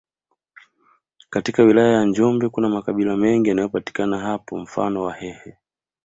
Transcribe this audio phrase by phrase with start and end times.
[1.29, 5.57] Katika wilaya ya njombe kuna makabila mengi yanayopatika hapo mfano wahehe